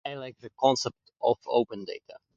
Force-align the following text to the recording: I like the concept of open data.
I 0.05 0.15
like 0.15 0.37
the 0.39 0.49
concept 0.59 1.11
of 1.21 1.37
open 1.47 1.85
data. 1.85 2.17